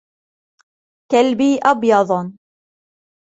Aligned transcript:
كلبي 1.11 1.59
أبيض. 1.65 2.33